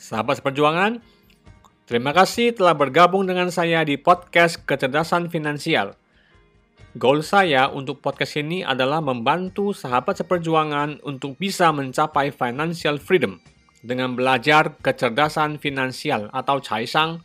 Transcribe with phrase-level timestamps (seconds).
[0.00, 1.04] Sahabat seperjuangan,
[1.84, 5.92] terima kasih telah bergabung dengan saya di podcast Kecerdasan Finansial.
[6.96, 13.44] Goal saya untuk podcast ini adalah membantu sahabat seperjuangan untuk bisa mencapai financial freedom
[13.84, 17.20] dengan belajar kecerdasan finansial atau caisang.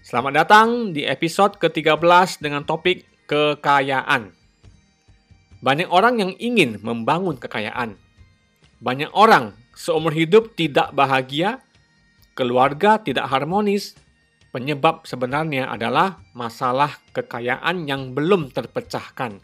[0.00, 4.32] Selamat datang di episode ke-13 dengan topik kekayaan.
[5.60, 8.00] Banyak orang yang ingin membangun kekayaan.
[8.80, 11.60] Banyak orang seumur hidup tidak bahagia,
[12.34, 13.94] keluarga tidak harmonis,
[14.50, 19.42] penyebab sebenarnya adalah masalah kekayaan yang belum terpecahkan,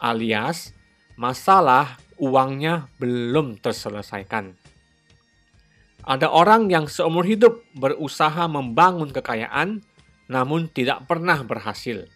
[0.00, 0.76] alias
[1.16, 4.56] masalah uangnya belum terselesaikan.
[6.06, 9.82] Ada orang yang seumur hidup berusaha membangun kekayaan,
[10.30, 12.06] namun tidak pernah berhasil.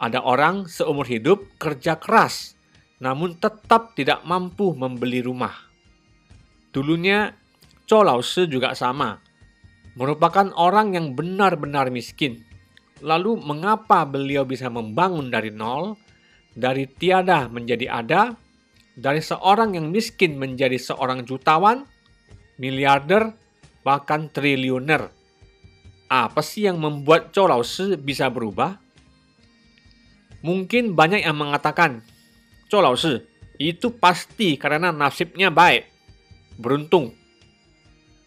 [0.00, 2.56] Ada orang seumur hidup kerja keras,
[3.04, 5.52] namun tetap tidak mampu membeli rumah.
[6.72, 7.36] Dulunya,
[7.84, 9.20] Cho Lao juga sama.
[9.94, 12.42] Merupakan orang yang benar-benar miskin.
[12.98, 15.94] Lalu mengapa beliau bisa membangun dari nol,
[16.54, 18.22] dari tiada menjadi ada,
[18.94, 21.86] dari seorang yang miskin menjadi seorang jutawan,
[22.58, 23.34] miliarder,
[23.82, 25.10] bahkan triliuner?
[26.10, 28.78] Apa sih yang membuat Cho Lao Shi bisa berubah?
[30.46, 32.02] Mungkin banyak yang mengatakan,
[32.70, 33.18] Cho Lao Shi,
[33.58, 35.86] itu pasti karena nasibnya baik
[36.58, 37.14] beruntung.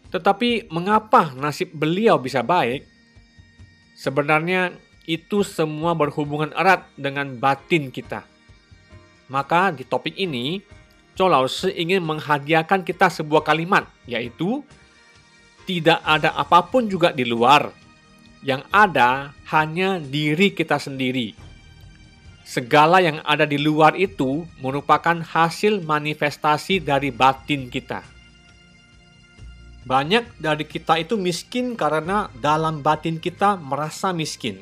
[0.08, 2.84] Tetapi mengapa nasib beliau bisa baik?
[3.92, 4.72] Sebenarnya
[5.04, 8.24] itu semua berhubungan erat dengan batin kita.
[9.28, 10.64] Maka di topik ini,
[11.12, 14.64] Cho Lao Shi ingin menghadiahkan kita sebuah kalimat, yaitu
[15.68, 17.68] tidak ada apa pun juga di luar.
[18.40, 21.34] Yang ada hanya diri kita sendiri.
[22.48, 28.00] Segala yang ada di luar itu merupakan hasil manifestasi dari batin kita.
[29.88, 34.60] Banyak dari kita itu miskin karena dalam batin kita merasa miskin.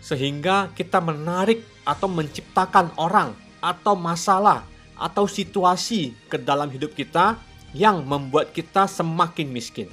[0.00, 4.64] Sehingga kita menarik atau menciptakan orang atau masalah
[4.96, 7.36] atau situasi ke dalam hidup kita
[7.76, 9.92] yang membuat kita semakin miskin.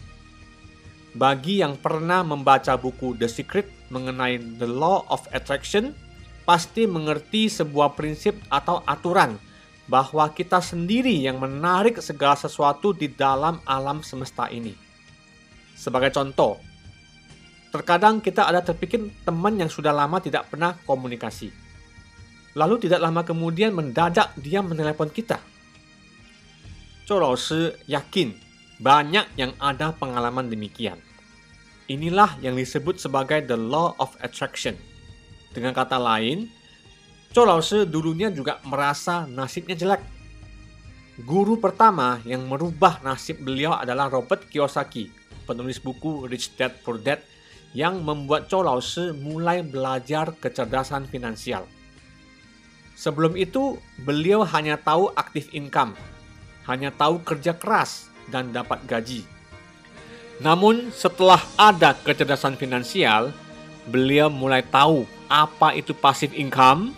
[1.12, 5.92] Bagi yang pernah membaca buku The Secret mengenai The Law of Attraction,
[6.48, 9.36] pasti mengerti sebuah prinsip atau aturan
[9.88, 14.76] bahwa kita sendiri yang menarik segala sesuatu di dalam alam semesta ini.
[15.74, 16.60] Sebagai contoh,
[17.72, 21.50] terkadang kita ada terpikir teman yang sudah lama tidak pernah komunikasi.
[22.58, 25.40] Lalu tidak lama kemudian mendadak dia menelepon kita.
[27.08, 28.36] Shi yakin
[28.84, 31.00] banyak yang ada pengalaman demikian.
[31.88, 34.76] Inilah yang disebut sebagai the law of attraction.
[35.56, 36.52] Dengan kata lain,
[37.32, 37.44] Cho
[37.86, 40.02] dulunya juga merasa nasibnya jelek.
[41.18, 45.10] Guru pertama yang merubah nasib beliau adalah Robert Kiyosaki,
[45.50, 47.26] penulis buku Rich Dad Poor Dad
[47.74, 48.62] yang membuat Cho
[49.18, 51.66] mulai belajar kecerdasan finansial.
[52.98, 55.94] Sebelum itu, beliau hanya tahu aktif income,
[56.66, 59.22] hanya tahu kerja keras dan dapat gaji.
[60.42, 63.34] Namun, setelah ada kecerdasan finansial,
[63.90, 66.94] beliau mulai tahu apa itu passive income,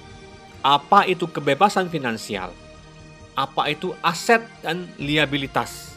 [0.59, 2.52] apa itu kebebasan finansial,
[3.36, 5.96] apa itu aset dan liabilitas.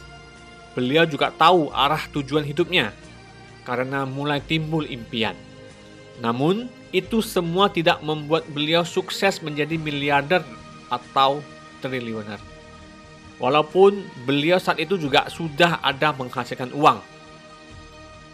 [0.73, 2.95] Beliau juga tahu arah tujuan hidupnya
[3.67, 5.35] karena mulai timbul impian.
[6.23, 10.45] Namun, itu semua tidak membuat beliau sukses menjadi miliarder
[10.93, 11.41] atau
[11.81, 12.37] triliuner.
[13.41, 17.01] Walaupun beliau saat itu juga sudah ada menghasilkan uang.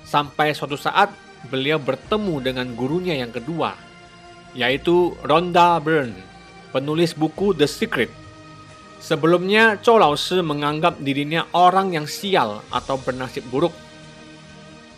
[0.03, 1.09] Sampai suatu saat
[1.47, 3.73] beliau bertemu dengan gurunya yang kedua,
[4.57, 6.17] yaitu Rhonda Byrne,
[6.73, 8.09] penulis buku The Secret.
[8.99, 13.71] Sebelumnya, Cho Lao Shi menganggap dirinya orang yang sial atau bernasib buruk.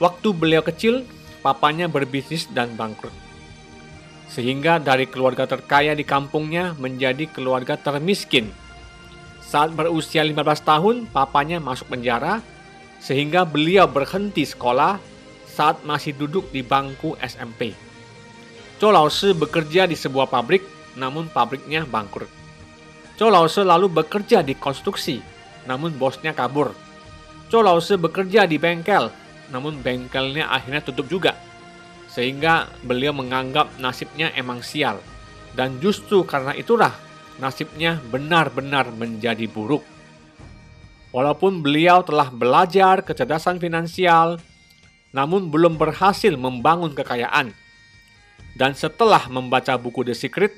[0.02, 1.06] Waktu beliau kecil,
[1.46, 3.14] papanya berbisnis dan bangkrut.
[4.32, 8.50] Sehingga dari keluarga terkaya di kampungnya menjadi keluarga termiskin.
[9.46, 12.42] Saat berusia 15 tahun, papanya masuk penjara,
[13.04, 14.98] sehingga beliau berhenti sekolah
[15.46, 17.91] saat masih duduk di bangku SMP.
[18.82, 20.66] Cho Lao Shi bekerja di sebuah pabrik,
[20.98, 22.26] namun pabriknya bangkrut.
[23.14, 25.22] Cho Lao Shi lalu bekerja di konstruksi,
[25.70, 26.74] namun bosnya kabur.
[27.54, 29.14] Cho Lao Shi bekerja di bengkel,
[29.54, 31.38] namun bengkelnya akhirnya tutup juga.
[32.10, 34.98] Sehingga beliau menganggap nasibnya emang sial.
[35.54, 36.98] Dan justru karena itulah
[37.38, 39.86] nasibnya benar-benar menjadi buruk.
[41.14, 44.42] Walaupun beliau telah belajar kecerdasan finansial,
[45.14, 47.54] namun belum berhasil membangun kekayaan.
[48.62, 50.54] Dan setelah membaca buku The Secret,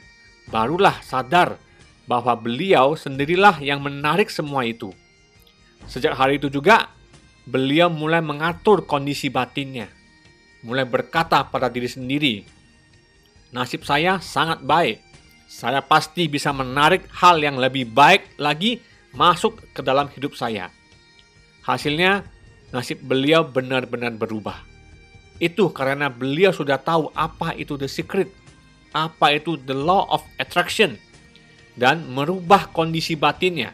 [0.52, 1.56] barulah sadar
[2.04, 4.92] bahwa beliau sendirilah yang menarik semua itu.
[5.88, 6.92] Sejak hari itu juga,
[7.48, 9.88] beliau mulai mengatur kondisi batinnya,
[10.68, 12.44] mulai berkata pada diri sendiri,
[13.56, 15.00] "Nasib saya sangat baik.
[15.48, 18.84] Saya pasti bisa menarik hal yang lebih baik lagi
[19.16, 20.76] masuk ke dalam hidup saya.
[21.64, 22.28] Hasilnya,
[22.76, 24.73] nasib beliau benar-benar berubah.
[25.42, 28.30] Itu karena beliau sudah tahu apa itu the secret,
[28.94, 30.98] apa itu the law of attraction,
[31.74, 33.74] dan merubah kondisi batinnya.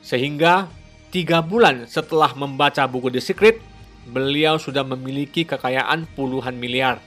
[0.00, 0.72] Sehingga
[1.12, 3.60] tiga bulan setelah membaca buku The Secret,
[4.08, 7.00] beliau sudah memiliki kekayaan puluhan miliar.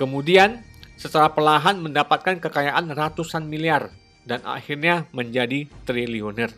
[0.00, 0.64] Kemudian,
[0.96, 3.92] secara perlahan mendapatkan kekayaan ratusan miliar
[4.24, 6.52] dan akhirnya menjadi triliuner.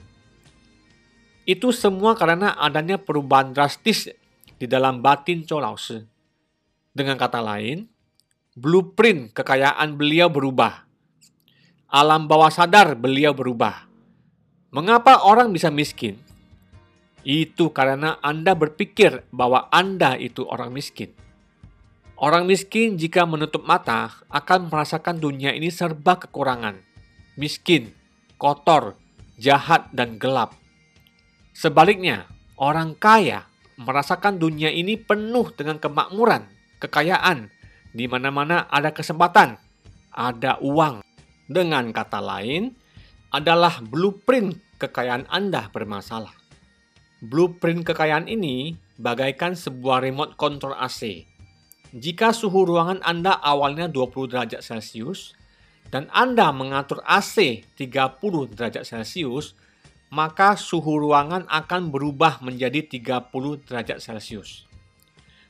[1.49, 4.11] Itu semua karena adanya perubahan drastis
[4.58, 6.02] di dalam batin Chou Lao Shi.
[6.93, 7.87] Dengan kata lain,
[8.58, 10.84] blueprint kekayaan beliau berubah.
[11.88, 13.88] Alam bawah sadar beliau berubah.
[14.75, 16.20] Mengapa orang bisa miskin?
[17.25, 21.16] Itu karena Anda berpikir bahwa Anda itu orang miskin.
[22.19, 26.88] Orang miskin jika menutup mata akan merasakan dunia ini serba kekurangan
[27.38, 27.94] miskin,
[28.37, 28.99] kotor,
[29.38, 30.58] jahat, dan gelap.
[31.54, 32.26] Sebaliknya,
[32.58, 33.46] orang kaya
[33.78, 36.44] merasakan dunia ini penuh dengan kemakmuran,
[36.82, 37.46] kekayaan,
[37.94, 39.56] di mana-mana ada kesempatan,
[40.10, 41.06] ada uang.
[41.48, 42.76] Dengan kata lain,
[43.32, 46.34] adalah blueprint kekayaan Anda bermasalah.
[47.25, 51.25] Blueprint kekayaan ini bagaikan sebuah remote control AC.
[51.96, 55.32] Jika suhu ruangan Anda awalnya 20 derajat Celcius,
[55.88, 59.56] dan Anda mengatur AC 30 derajat Celcius,
[60.08, 63.28] maka suhu ruangan akan berubah menjadi 30
[63.69, 64.64] derajat Celcius.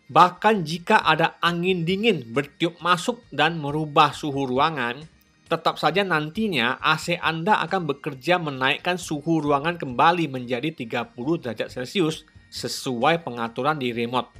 [0.08, 5.04] Bahkan jika ada angin dingin bertiup masuk dan merubah suhu ruangan,
[5.48, 11.12] tetap saja nantinya AC Anda akan bekerja menaikkan suhu ruangan kembali menjadi 30
[11.44, 14.32] derajat Celcius sesuai pengaturan di remote.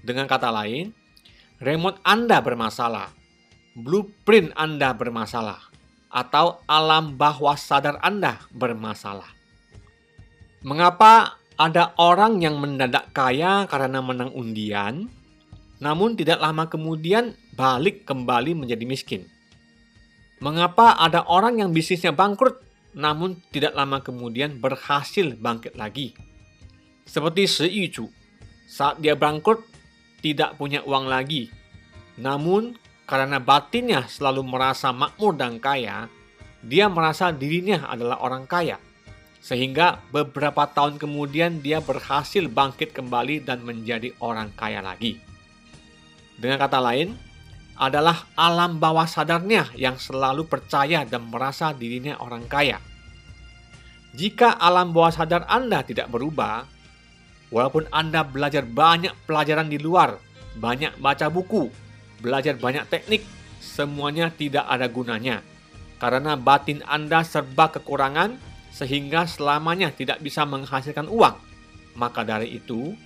[0.00, 0.96] Dengan kata lain,
[1.60, 3.20] remote Anda bermasalah
[3.76, 5.69] blueprint Anda bermasalah
[6.10, 9.30] atau alam bawah sadar Anda bermasalah.
[10.66, 15.08] Mengapa ada orang yang mendadak kaya karena menang undian,
[15.78, 19.22] namun tidak lama kemudian balik kembali menjadi miskin?
[20.40, 22.60] Mengapa ada orang yang bisnisnya bangkrut,
[22.96, 26.16] namun tidak lama kemudian berhasil bangkit lagi?
[27.04, 28.08] Seperti Shi Yuju,
[28.64, 29.60] saat dia bangkrut,
[30.24, 31.52] tidak punya uang lagi.
[32.16, 32.79] Namun
[33.10, 36.06] karena batinnya selalu merasa makmur dan kaya,
[36.62, 38.78] dia merasa dirinya adalah orang kaya.
[39.42, 45.18] Sehingga beberapa tahun kemudian dia berhasil bangkit kembali dan menjadi orang kaya lagi.
[46.38, 47.18] Dengan kata lain,
[47.74, 52.78] adalah alam bawah sadarnya yang selalu percaya dan merasa dirinya orang kaya.
[54.14, 56.62] Jika alam bawah sadar Anda tidak berubah,
[57.50, 60.14] walaupun Anda belajar banyak pelajaran di luar,
[60.54, 61.89] banyak baca buku,
[62.20, 63.24] belajar banyak teknik,
[63.60, 65.42] semuanya tidak ada gunanya.
[66.00, 68.36] Karena batin Anda serba kekurangan,
[68.72, 71.36] sehingga selamanya tidak bisa menghasilkan uang.
[71.98, 72.96] Maka dari itu,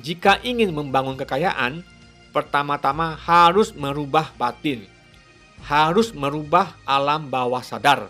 [0.00, 1.84] jika ingin membangun kekayaan,
[2.34, 4.86] pertama-tama harus merubah batin.
[5.60, 8.08] Harus merubah alam bawah sadar.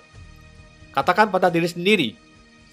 [0.95, 2.09] Katakan pada diri sendiri,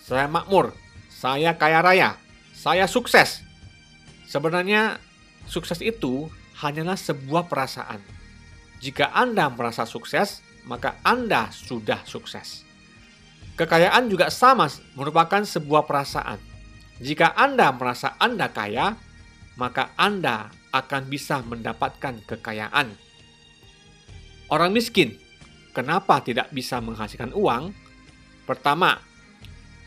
[0.06, 0.72] saya makmur,
[1.10, 2.10] saya kaya raya,
[2.54, 3.42] saya sukses.
[4.30, 5.02] Sebenarnya
[5.50, 8.02] sukses itu hanyalah sebuah perasaan.
[8.82, 12.66] Jika Anda merasa sukses, maka Anda sudah sukses.
[13.58, 16.38] Kekayaan juga sama merupakan sebuah perasaan.
[17.02, 18.94] Jika Anda merasa Anda kaya,
[19.58, 22.94] maka Anda akan bisa mendapatkan kekayaan.
[24.54, 25.18] Orang miskin,
[25.74, 27.74] kenapa tidak bisa menghasilkan uang?
[28.46, 29.02] Pertama,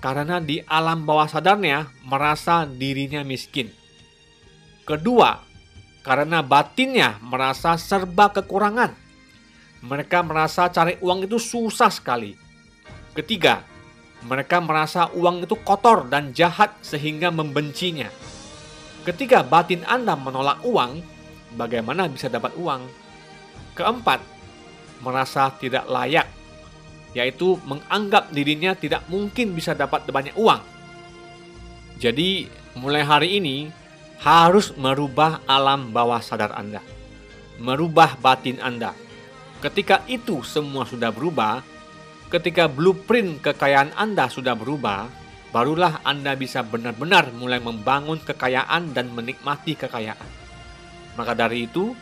[0.02, 3.70] karena di alam bawah sadarnya merasa dirinya miskin.
[4.84, 5.49] Kedua,
[6.00, 8.92] karena batinnya merasa serba kekurangan.
[9.80, 12.36] Mereka merasa cari uang itu susah sekali.
[13.16, 13.64] Ketiga,
[14.28, 18.12] mereka merasa uang itu kotor dan jahat sehingga membencinya.
[19.08, 21.00] Ketika batin Anda menolak uang,
[21.56, 22.84] bagaimana bisa dapat uang?
[23.72, 24.20] Keempat,
[25.00, 26.28] merasa tidak layak,
[27.16, 30.60] yaitu menganggap dirinya tidak mungkin bisa dapat banyak uang.
[31.96, 32.44] Jadi,
[32.76, 33.72] mulai hari ini,
[34.20, 36.84] harus merubah alam bawah sadar Anda,
[37.56, 38.92] merubah batin Anda.
[39.64, 41.64] Ketika itu semua sudah berubah,
[42.28, 45.08] ketika blueprint kekayaan Anda sudah berubah,
[45.52, 50.28] barulah Anda bisa benar-benar mulai membangun kekayaan dan menikmati kekayaan.
[51.16, 51.96] Maka dari itu,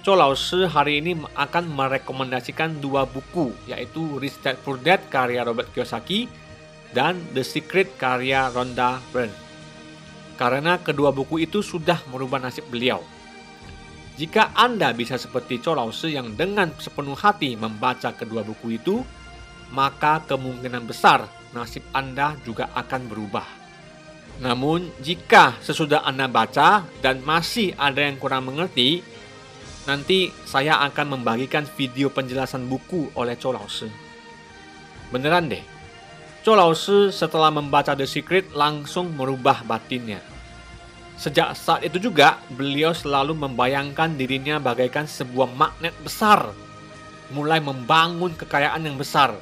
[0.00, 6.24] Cho hari ini akan merekomendasikan dua buku, yaitu Rich Dad Poor Dad karya Robert Kiyosaki
[6.96, 9.49] dan The Secret karya Rhonda Byrne.
[10.40, 13.04] Karena kedua buku itu sudah merubah nasib beliau.
[14.16, 19.04] Jika Anda bisa seperti Cho Lao Shi yang dengan sepenuh hati membaca kedua buku itu,
[19.76, 23.44] maka kemungkinan besar nasib Anda juga akan berubah.
[24.40, 29.04] Namun, jika sesudah Anda baca dan masih ada yang kurang mengerti,
[29.88, 33.50] Nanti saya akan membagikan video penjelasan buku oleh Cho.
[35.10, 35.64] Beneran deh.
[36.46, 36.54] Cho
[37.10, 40.29] setelah membaca The Secret langsung merubah batinnya.
[41.20, 46.48] Sejak saat itu juga, beliau selalu membayangkan dirinya bagaikan sebuah magnet besar.
[47.36, 49.36] Mulai membangun kekayaan yang besar.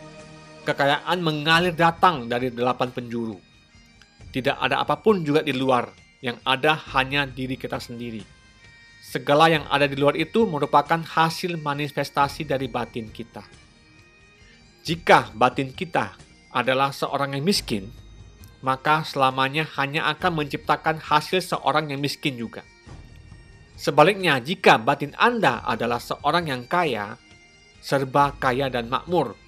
[0.66, 3.38] Kekayaan mengalir datang dari delapan penjuru.
[4.34, 5.86] Tidak ada apa pun juga di luar,
[6.18, 8.26] yang ada hanya diri kita sendiri.
[8.98, 13.46] Segala yang ada di luar itu merupakan hasil manifestasi dari batin kita.
[14.82, 16.10] Jika batin kita
[16.50, 17.86] adalah seorang yang miskin,
[18.60, 22.66] maka selamanya hanya akan menciptakan hasil seorang yang miskin juga.
[23.78, 27.14] Sebaliknya, jika batin Anda adalah seorang yang kaya,
[27.78, 29.38] serba kaya dan makmur,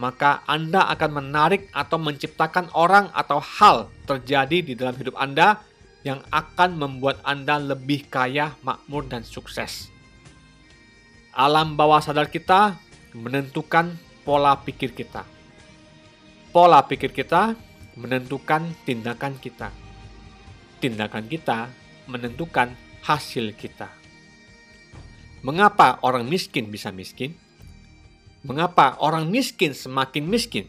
[0.00, 5.60] maka Anda akan menarik atau menciptakan orang atau hal terjadi di dalam hidup Anda
[6.00, 9.92] yang akan membuat Anda lebih kaya, makmur, dan sukses.
[11.36, 12.80] Alam bawah sadar kita
[13.12, 15.28] menentukan pola pikir kita.
[16.54, 17.52] Pola pikir kita
[17.94, 19.70] menentukan tindakan kita.
[20.82, 21.70] Tindakan kita
[22.10, 22.74] menentukan
[23.06, 23.88] hasil kita.
[25.44, 27.36] Mengapa orang miskin bisa miskin?
[28.44, 30.66] Mengapa orang miskin semakin miskin?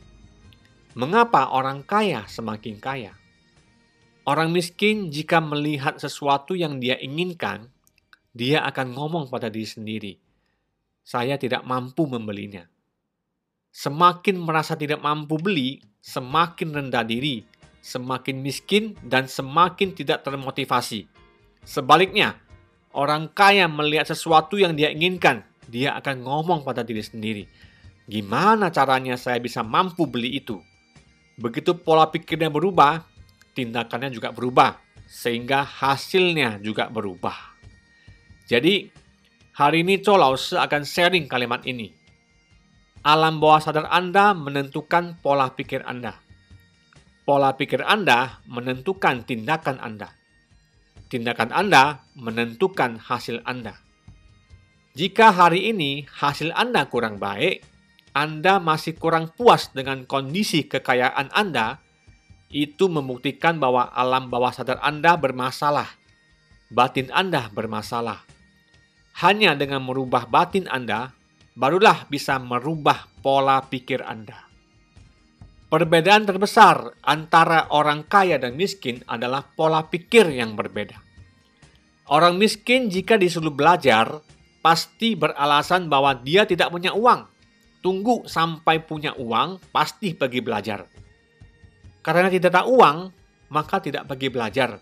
[0.95, 3.15] Mengapa orang kaya semakin kaya?
[4.25, 7.69] Orang miskin jika melihat sesuatu yang dia inginkan,
[8.35, 10.13] dia akan ngomong pada diri sendiri,
[11.03, 12.67] "Saya tidak mampu membelinya."
[13.75, 17.41] Semakin merasa tidak mampu beli, semakin rendah diri,
[17.81, 21.09] semakin miskin, dan semakin tidak termotivasi.
[21.65, 22.37] Sebaliknya,
[22.93, 27.49] orang kaya melihat sesuatu yang dia inginkan, dia akan ngomong pada diri sendiri,
[28.05, 30.61] "Gimana caranya saya bisa mampu beli itu?"
[31.41, 33.01] Begitu pola pikirnya berubah,
[33.57, 34.77] tindakannya juga berubah,
[35.09, 37.57] sehingga hasilnya juga berubah.
[38.45, 38.93] Jadi,
[39.57, 42.04] hari ini Cho Lao Shi akan sharing kalimat ini.
[43.05, 46.17] Alam bawah sadar Anda menentukan pola pikir Anda.
[47.21, 50.09] Pola pikir Anda menentukan tindakan Anda.
[51.05, 53.77] Tindakan Anda menentukan hasil Anda.
[54.97, 57.61] Jika hari ini hasil Anda kurang baik,
[58.17, 61.77] Anda masih kurang puas dengan kondisi kekayaan Anda,
[62.49, 65.93] itu membuktikan bahwa alam bawah sadar Anda bermasalah.
[66.73, 68.25] Batin Anda bermasalah.
[69.21, 71.13] Hanya dengan merubah batin Anda,
[71.55, 74.37] barulah bisa merubah pola pikir Anda.
[75.71, 81.01] Perbedaan terbesar antara orang kaya dan miskin adalah pola pikir yang berbeda.
[82.13, 84.21] Orang miskin jika disuruh belajar,
[84.61, 87.25] pasti beralasan bahwa dia tidak punya uang.
[87.81, 90.85] Tunggu sampai punya uang, pasti pergi belajar
[92.05, 93.09] karena tidak ada uang,
[93.49, 94.77] maka tidak pergi belajar.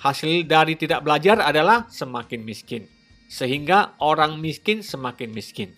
[0.00, 2.88] Hasil dari tidak belajar adalah semakin miskin.
[3.28, 5.76] Sehingga orang miskin semakin miskin.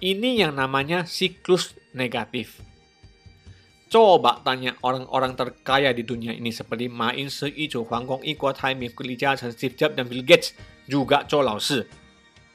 [0.00, 2.58] Ini yang namanya siklus negatif.
[3.90, 8.74] Coba tanya orang-orang terkaya di dunia ini seperti Ma Ying-shi, Yi Huang Gong, Yi Guotai,
[8.74, 10.56] Mi Li Jiaqing, Steve Jobs, dan Bill Gates.
[10.90, 11.80] Juga Zhou Laoshi.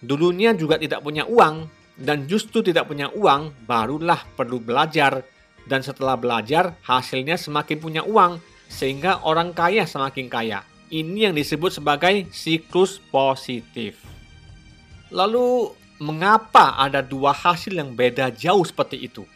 [0.03, 1.65] Dulunya juga tidak punya uang,
[1.99, 5.23] dan justru tidak punya uang, barulah perlu belajar
[5.67, 8.39] dan setelah belajar hasilnya semakin punya uang
[8.71, 10.59] sehingga orang kaya semakin kaya.
[10.89, 14.01] Ini yang disebut sebagai siklus positif.
[15.13, 15.69] Lalu
[15.99, 19.27] mengapa ada dua hasil yang beda jauh seperti itu?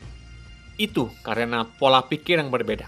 [0.79, 2.87] Itu karena pola pikir yang berbeda.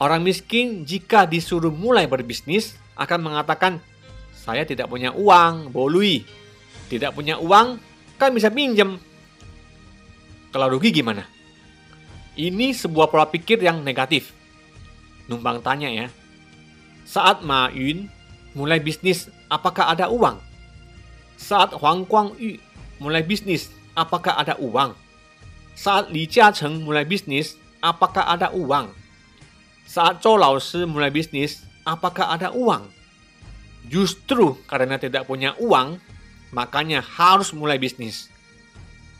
[0.00, 3.84] Orang miskin jika disuruh mulai berbisnis akan mengatakan,
[4.32, 6.24] saya tidak punya uang, bolui.
[6.88, 7.76] Tidak punya uang,
[8.16, 8.96] kan bisa pinjam.
[10.50, 11.28] Kalau rugi gimana?
[12.34, 14.32] Ini sebuah pola pikir yang negatif.
[15.28, 16.08] Numpang tanya ya.
[17.04, 18.08] Saat Ma Yun
[18.56, 20.49] mulai bisnis, apakah ada uang?
[21.40, 22.60] Saat Huang Guangyu
[23.00, 24.92] mulai bisnis, apakah ada uang?
[25.72, 28.92] Saat Li Jiacheng mulai bisnis, apakah ada uang?
[29.88, 32.84] Saat Zhou Laoshi mulai bisnis, apakah ada uang?
[33.88, 35.96] Justru karena tidak punya uang,
[36.52, 38.28] makanya harus mulai bisnis.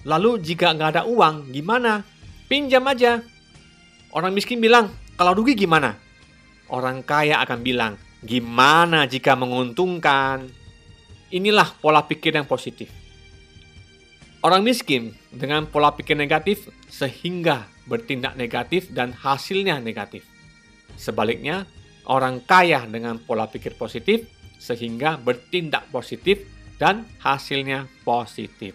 [0.04, 2.04] Lalu jika nggak ada uang, gimana?
[2.52, 3.24] Pinjam aja.
[4.12, 5.96] Orang miskin bilang, kalau rugi gimana?
[6.68, 10.59] Orang kaya akan bilang, gimana jika menguntungkan?
[11.30, 12.90] Inilah pola pikir yang positif.
[14.42, 20.26] Orang miskin dengan pola pikir negatif sehingga bertindak negatif dan hasilnya negatif.
[20.98, 21.70] Sebaliknya,
[22.10, 24.26] orang kaya dengan pola pikir positif
[24.58, 26.42] sehingga bertindak positif
[26.80, 28.74] dan hasilnya positif.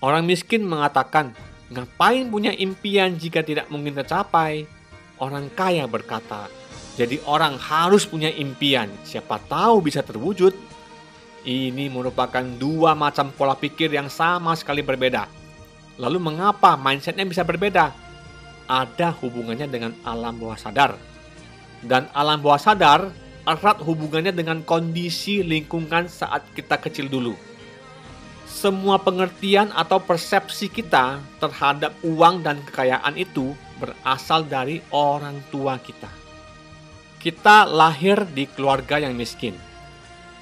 [0.00, 1.36] Orang miskin mengatakan,
[1.68, 4.64] "Ngapain punya impian jika tidak mungkin tercapai?"
[5.20, 6.48] Orang kaya berkata,
[6.96, 10.71] "Jadi orang harus punya impian, siapa tahu bisa terwujud."
[11.42, 15.26] Ini merupakan dua macam pola pikir yang sama sekali berbeda.
[15.98, 17.90] Lalu mengapa mindsetnya bisa berbeda?
[18.70, 20.94] Ada hubungannya dengan alam bawah sadar.
[21.82, 23.10] Dan alam bawah sadar
[23.42, 27.34] erat hubungannya dengan kondisi lingkungan saat kita kecil dulu.
[28.46, 36.06] Semua pengertian atau persepsi kita terhadap uang dan kekayaan itu berasal dari orang tua kita.
[37.18, 39.71] Kita lahir di keluarga yang miskin.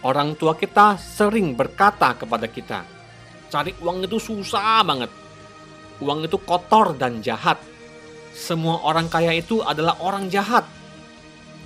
[0.00, 2.84] Orang tua kita sering berkata kepada kita,
[3.52, 5.12] "Cari uang itu susah banget.
[6.00, 7.60] Uang itu kotor dan jahat.
[8.32, 10.64] Semua orang kaya itu adalah orang jahat."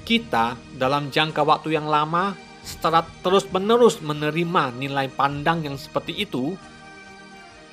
[0.05, 6.57] kita dalam jangka waktu yang lama setelah terus-menerus menerima nilai pandang yang seperti itu,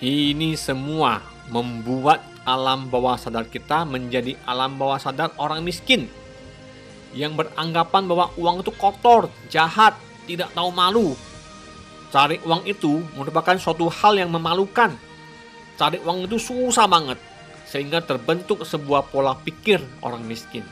[0.03, 6.09] ini semua membuat alam bawah sadar kita menjadi alam bawah sadar orang miskin
[7.11, 9.93] yang beranggapan bahwa uang itu kotor, jahat,
[10.25, 11.13] tidak tahu malu.
[12.11, 14.91] Cari uang itu merupakan suatu hal yang memalukan.
[15.79, 17.17] Cari uang itu susah banget,
[17.63, 20.67] sehingga terbentuk sebuah pola pikir orang miskin.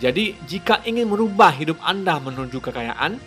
[0.00, 3.20] Jadi, jika ingin merubah hidup Anda menuju kekayaan,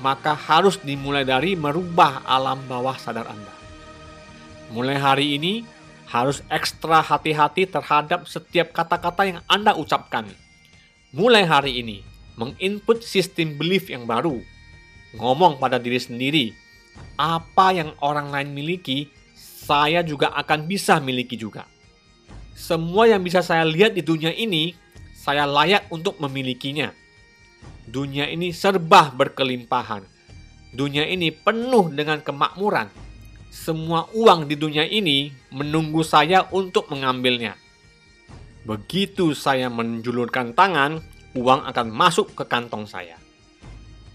[0.00, 3.54] maka harus dimulai dari merubah alam bawah sadar Anda.
[4.72, 5.64] Mulai hari ini,
[6.06, 10.28] harus ekstra hati-hati terhadap setiap kata-kata yang Anda ucapkan.
[11.16, 12.02] Mulai hari ini,
[12.36, 14.40] menginput sistem belief yang baru.
[15.16, 16.52] Ngomong pada diri sendiri,
[17.16, 21.64] apa yang orang lain miliki, saya juga akan bisa miliki juga.
[22.56, 24.72] Semua yang bisa saya lihat di dunia ini
[25.12, 26.92] saya layak untuk memilikinya.
[27.88, 30.06] Dunia ini serba berkelimpahan.
[30.70, 32.88] Dunia ini penuh dengan kemakmuran.
[33.50, 37.56] Semua uang di dunia ini menunggu saya untuk mengambilnya.
[38.66, 41.00] Begitu saya menjulurkan tangan,
[41.36, 43.20] uang akan masuk ke kantong saya.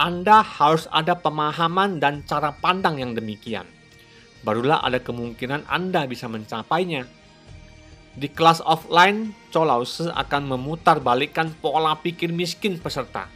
[0.02, 3.70] Anda harus ada pemahaman dan cara pandang yang demikian.
[4.42, 7.06] Barulah ada kemungkinan Anda bisa mencapainya.
[8.18, 13.30] Di kelas offline, Cho Lao akan memutar balikan pola pikir miskin peserta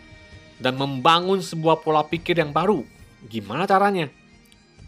[0.58, 2.82] dan membangun sebuah pola pikir yang baru.
[3.30, 4.10] Gimana caranya?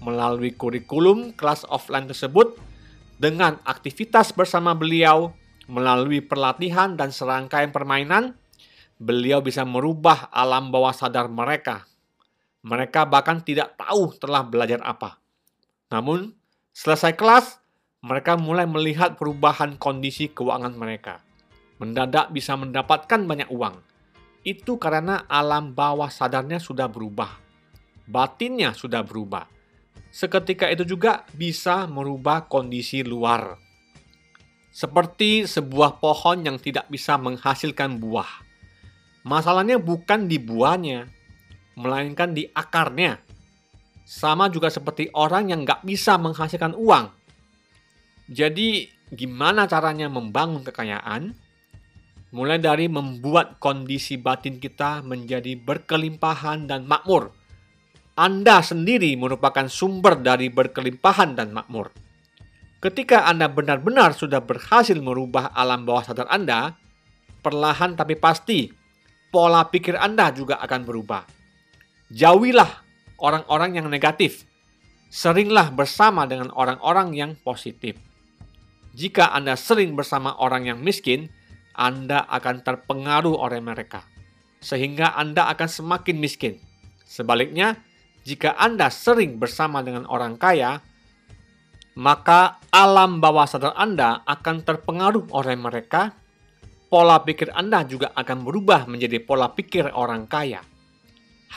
[0.01, 2.57] Melalui kurikulum kelas offline tersebut
[3.21, 5.33] dengan aktivitas bersama beliau
[5.67, 8.33] melalui pelatihan dan serangkaian permainan,
[8.97, 11.85] beliau bisa merubah alam bawah sadar mereka.
[12.65, 15.21] Mereka bahkan tidak tahu telah belajar apa.
[15.93, 16.33] Namun,
[16.73, 17.61] selesai kelas,
[18.03, 21.21] mereka mulai melihat perubahan kondisi keuangan mereka.
[21.77, 23.77] Mendadak bisa mendapatkan banyak uang.
[24.41, 27.37] Itu karena alam bawah sadarnya sudah berubah.
[28.09, 29.45] Batinnya sudah berubah.
[30.09, 33.59] Seketika itu juga bisa merubah kondisi luar.
[34.71, 38.46] Seperti sebuah pohon yang tidak bisa menghasilkan buah.
[39.25, 41.07] Masalahnya bukan di buahnya,
[41.79, 43.21] melainkan di akarnya.
[44.07, 47.17] Sama juga seperti orang yang nggak bisa menghasilkan uang,
[48.27, 51.31] jadi, gimana caranya membangun kekayaan?
[52.35, 57.31] Mulai dari membuat kondisi batin kita menjadi berkelimpahan dan makmur.
[58.19, 61.95] Anda sendiri merupakan sumber dari berkelimpahan dan makmur.
[62.83, 66.75] Ketika Anda benar-benar sudah berhasil merubah alam bawah sadar Anda,
[67.39, 68.67] perlahan tapi pasti
[69.29, 71.23] pola pikir Anda juga akan berubah.
[72.11, 72.71] Jauhilah
[73.19, 74.47] orang-orang yang negatif.
[75.07, 77.95] Seringlah bersama dengan orang-orang yang positif.
[78.97, 81.31] Jika Anda sering bersama orang yang miskin,
[81.77, 84.01] Anda akan terpengaruh oleh mereka,
[84.59, 86.57] sehingga Anda akan semakin miskin.
[87.05, 87.77] Sebaliknya,
[88.27, 90.83] jika Anda sering bersama dengan orang kaya,
[91.95, 96.11] maka alam bawah sadar Anda akan terpengaruh oleh mereka.
[96.87, 100.63] Pola pikir Anda juga akan berubah menjadi pola pikir orang kaya.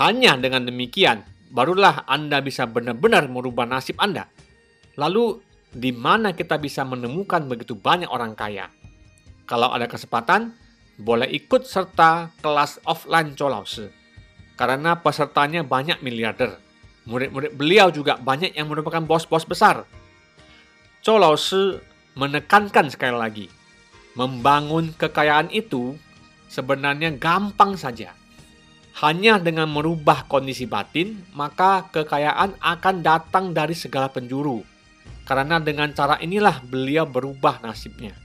[0.03, 1.23] Hanya dengan demikian,
[1.55, 4.27] barulah Anda bisa benar-benar merubah nasib Anda.
[4.99, 5.39] Lalu,
[5.71, 8.75] di mana kita bisa menemukan begitu banyak orang kaya.
[9.47, 10.51] Kalau ada kesempatan,
[10.99, 13.95] boleh ikut serta kelas offline Colause.
[14.61, 16.61] karena pesertanya banyak miliarder.
[17.09, 19.89] Murid-murid beliau juga banyak yang merupakan bos-bos besar.
[21.01, 21.81] Shi
[22.13, 23.47] menekankan sekali lagi,
[24.19, 25.95] membangun kekayaan itu
[26.51, 28.15] sebenarnya gampang saja.
[29.01, 34.67] Hanya dengan merubah kondisi batin, maka kekayaan akan datang dari segala penjuru.
[35.25, 38.19] Karena dengan cara inilah beliau berubah nasibnya.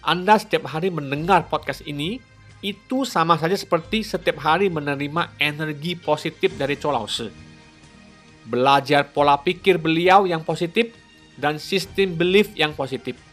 [0.00, 2.16] Anda setiap hari mendengar podcast ini,
[2.64, 7.28] itu sama saja seperti setiap hari menerima energi positif dari Shi.
[8.48, 10.96] Belajar pola pikir beliau yang positif
[11.36, 13.27] dan sistem belief yang positif.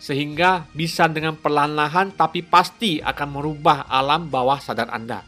[0.00, 5.20] Sehingga bisa dengan perlahan-lahan tapi pasti akan merubah alam bawah sadar Anda.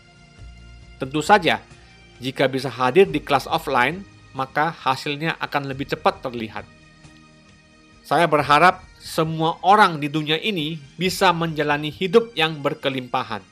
[0.97, 1.61] Tentu saja,
[2.23, 4.01] jika bisa hadir di kelas offline,
[4.33, 6.65] maka hasilnya akan lebih cepat terlihat.
[8.03, 13.43] Saya berharap semua orang di dunia ini bisa menjalani hidup yang berkelimpahan,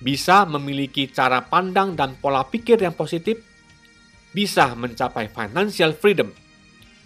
[0.00, 3.40] bisa memiliki cara pandang dan pola pikir yang positif,
[4.32, 6.32] bisa mencapai financial freedom,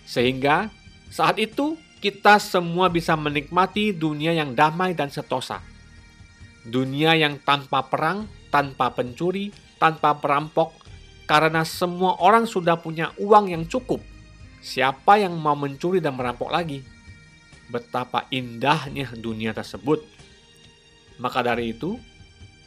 [0.06, 0.70] sehingga
[1.10, 5.60] saat itu kita semua bisa menikmati dunia yang damai dan setosa.
[6.64, 10.76] Dunia yang tanpa perang, tanpa pencuri, tanpa perampok,
[11.28, 14.00] karena semua orang sudah punya uang yang cukup.
[14.60, 17.00] Siapa yang mau mencuri dan merampok lagi?
[17.70, 20.02] betapa indahnya dunia tersebut.
[21.22, 21.96] Maka dari itu,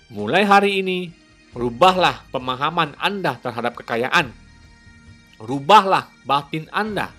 [0.09, 1.11] mulai hari ini,
[1.51, 4.31] rubahlah pemahaman Anda terhadap kekayaan.
[5.43, 7.11] Rubahlah batin Anda.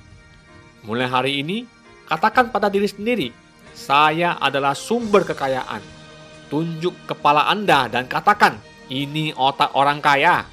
[0.88, 1.68] Mulai hari ini,
[2.07, 3.29] katakan pada diri sendiri,
[3.75, 5.83] saya adalah sumber kekayaan.
[6.49, 8.61] Tunjuk kepala Anda dan katakan,
[8.93, 10.47] ini otak orang kaya.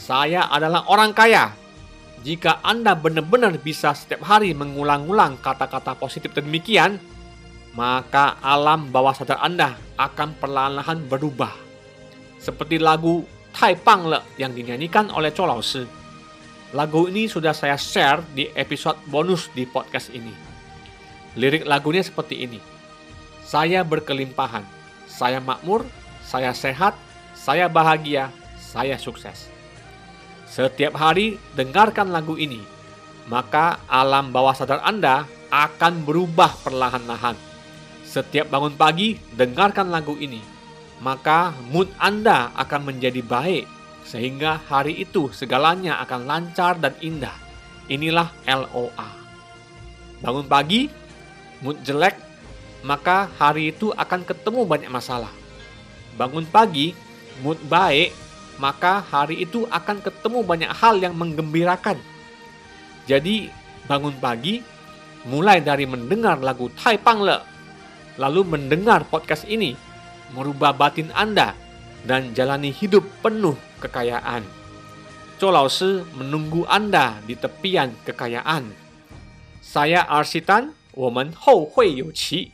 [0.00, 1.52] Saya adalah orang kaya
[2.20, 7.00] jika Anda benar-benar bisa setiap hari mengulang-ulang kata-kata positif demikian,
[7.72, 11.52] maka alam bawah sadar Anda akan perlahan-lahan berubah.
[12.36, 13.24] Seperti lagu
[13.56, 15.32] Tai Pang Le yang dinyanyikan oleh
[15.64, 15.84] Shi.
[16.76, 20.49] Lagu ini sudah saya share di episode bonus di podcast ini.
[21.38, 22.58] Lirik lagunya seperti ini.
[23.46, 24.66] Saya berkelimpahan,
[25.06, 25.86] saya makmur,
[26.22, 26.94] saya sehat,
[27.34, 29.50] saya bahagia, saya sukses.
[30.50, 32.62] Setiap hari dengarkan lagu ini,
[33.30, 37.38] maka alam bawah sadar Anda akan berubah perlahan-lahan.
[38.02, 40.42] Setiap bangun pagi, dengarkan lagu ini,
[40.98, 43.66] maka mood Anda akan menjadi baik,
[44.02, 47.34] sehingga hari itu segalanya akan lancar dan indah.
[47.86, 49.08] Inilah LOA.
[50.22, 50.90] Bangun pagi,
[51.60, 52.16] mood jelek,
[52.80, 55.32] maka hari itu akan ketemu banyak masalah.
[56.16, 56.96] Bangun pagi,
[57.44, 58.12] mood baik,
[58.60, 61.96] maka hari itu akan ketemu banyak hal yang menggembirakan.
[63.08, 63.48] Jadi,
[63.88, 64.60] bangun pagi,
[65.24, 67.40] mulai dari mendengar lagu Tai Pang Le,
[68.20, 69.76] lalu mendengar podcast ini,
[70.36, 71.56] merubah batin Anda,
[72.04, 74.44] dan jalani hidup penuh kekayaan.
[75.40, 78.68] Shi menunggu Anda di tepian kekayaan.
[79.64, 82.52] Saya Arsitan, 我们后会有期。